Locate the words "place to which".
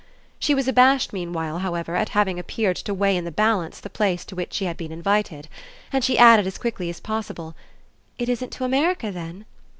3.91-4.51